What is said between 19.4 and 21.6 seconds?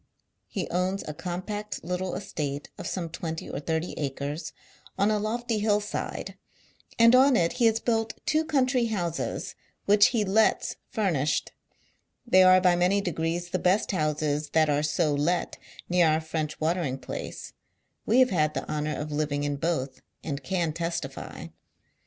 in both, ;illli Can testily.